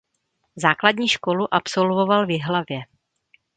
[0.55, 2.81] Základní školu absolvoval v Jihlavě.